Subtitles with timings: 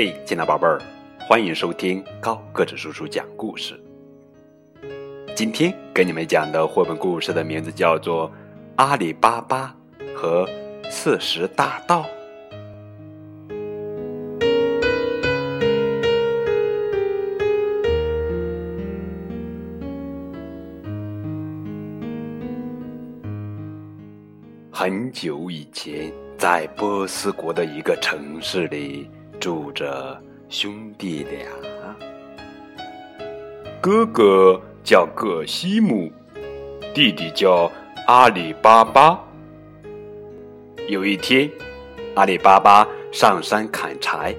[0.00, 0.80] 嘿，亲爱宝贝儿，
[1.18, 3.74] 欢迎收听高个子叔叔讲故事。
[5.34, 8.28] 今天给你们讲的绘本故事的名字叫做
[8.76, 9.74] 《阿里巴巴
[10.14, 10.48] 和
[10.88, 12.02] 四十大盗》。
[24.70, 31.48] 很久以前，在波斯国的一个城市里，住着兄弟俩。
[33.80, 36.10] 哥哥叫葛西姆，
[36.94, 37.70] 弟弟叫
[38.06, 39.18] 阿里巴巴。
[40.88, 41.50] 有一天，
[42.14, 44.34] 阿里巴巴上山砍柴，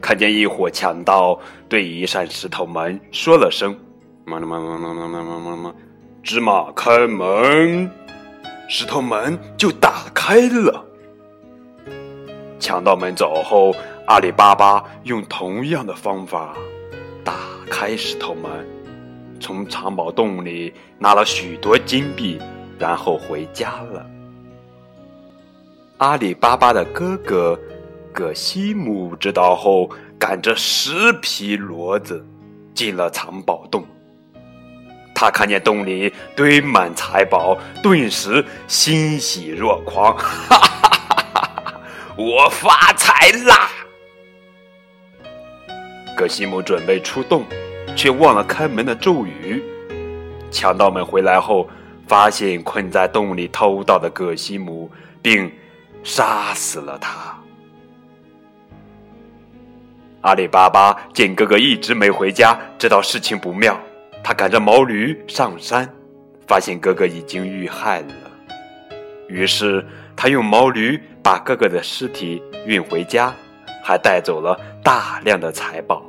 [0.00, 3.76] 看见一伙强盗对一扇石头门说了声
[4.24, 5.74] “嘛嘛嘛嘛嘛嘛嘛嘛嘛”，
[6.22, 7.90] 芝麻开门。
[8.68, 10.84] 石头门就打开了。
[12.62, 13.74] 强盗们走后，
[14.06, 16.54] 阿里巴巴用同样的方法
[17.24, 17.34] 打
[17.68, 18.50] 开石头门，
[19.40, 22.40] 从藏宝洞里拿了许多金币，
[22.78, 24.06] 然后回家了。
[25.98, 27.58] 阿里巴巴的哥哥
[28.12, 32.24] 葛西姆知道后，赶着十匹骡子
[32.72, 33.84] 进了藏宝洞。
[35.12, 40.81] 他看见洞里堆满财宝，顿时欣喜若狂，哈哈！
[42.16, 43.70] 我发财啦！
[46.14, 47.44] 葛西姆准备出洞，
[47.96, 49.62] 却忘了开门的咒语。
[50.50, 51.66] 强盗们回来后，
[52.06, 54.90] 发现困在洞里偷盗的葛西姆，
[55.22, 55.50] 并
[56.04, 57.34] 杀死了他。
[60.20, 63.78] 阿里巴巴见哥哥一直没回家，知道事情不妙。
[64.22, 65.88] 他赶着毛驴上山，
[66.46, 68.31] 发现哥哥已经遇害了。
[69.32, 69.82] 于是
[70.14, 73.34] 他用毛驴把哥哥的尸体运回家，
[73.82, 74.54] 还带走了
[74.84, 76.04] 大量的财宝。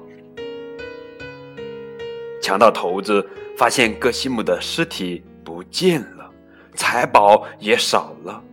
[2.42, 3.26] 强盗头子
[3.58, 6.30] 发现戈西姆的尸体不见了，
[6.76, 8.44] 财宝也少了，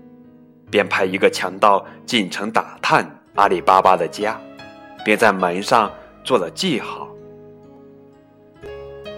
[0.70, 3.04] 便派一个强盗进城打探
[3.34, 4.40] 阿里巴巴的家，
[5.04, 5.90] 并在门上
[6.22, 7.08] 做了记号。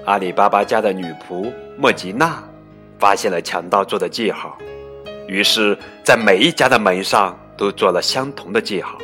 [0.06, 2.42] 阿里巴巴家的女仆莫吉娜
[2.98, 4.56] 发现了强盗做的记号，
[5.32, 8.98] 于是，在每一家的门上都做了相同的记号。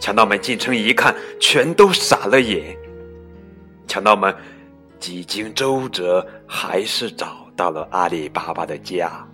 [0.00, 2.76] 强盗们进城一看，全都傻了眼。
[3.86, 4.34] 强盗们
[4.98, 9.24] 几经周折，还是找到了阿里巴巴的家。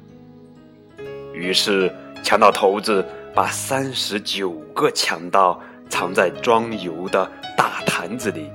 [1.33, 1.91] 于是，
[2.23, 3.03] 强盗头子
[3.34, 5.59] 把三十九个强盗
[5.89, 7.25] 藏在装油的
[7.57, 8.51] 大坛子里。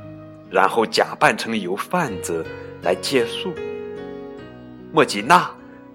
[0.47, 2.45] 然后假扮成油贩子
[2.83, 3.51] 来借宿。
[4.91, 5.49] 莫吉娜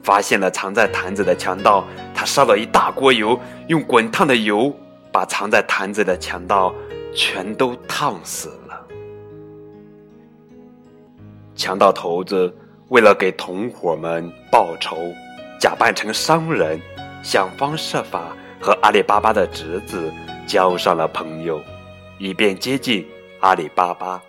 [0.07, 1.85] 发现了藏在坛子的强盗，
[2.15, 3.37] 他烧了一大锅油，
[3.67, 4.73] 用滚烫的油
[5.11, 6.73] 把藏在坛子的强盗
[7.13, 8.87] 全都烫死了。
[11.57, 12.57] 强盗头子
[12.87, 15.13] 为了给同伙们报仇，
[15.59, 16.81] 假扮成商人，
[17.21, 20.13] 想方设法和阿里巴巴的侄子
[20.47, 21.61] 交上了朋友，
[22.21, 23.05] 以便接近
[23.41, 24.23] 阿里巴巴。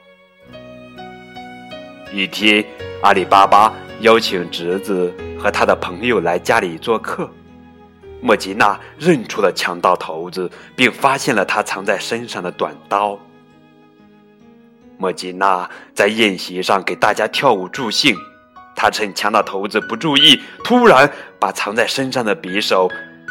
[2.12, 2.66] 一天，
[3.04, 3.72] 阿里巴巴
[4.02, 7.30] 邀请侄子和他的朋友来家里做客。
[8.22, 13.18] 莫吉娜认出了强盗头子，并发现了他藏在身上的短刀。
[14.98, 18.18] 莫吉娜在宴席上给大家跳舞助兴，
[18.76, 22.90] 他趁强盗头子不注意，突然把藏在身上的匕首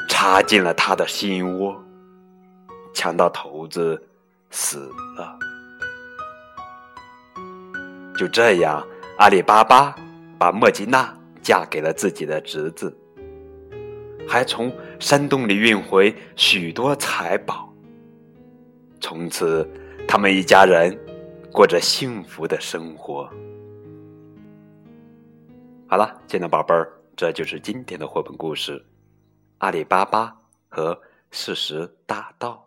[0.08, 1.76] 插进了他的心窝，
[2.94, 4.00] 强盗头子
[4.50, 5.36] 死了。
[8.16, 8.86] 就这样，
[9.18, 9.94] 阿里巴巴
[10.38, 12.96] 把莫吉娜嫁给了自己的侄子，
[14.28, 17.72] 还从山洞里运回许多财宝。
[19.00, 19.68] 从此，
[20.06, 20.98] 他们一家人
[21.52, 23.30] 过着幸福的生活。
[25.88, 28.78] 好了，亲爱的宝贝儿，这就是今天的绘本故事
[29.58, 30.36] 《阿里巴巴
[30.68, 31.00] 和
[31.30, 32.62] 四十大盗》。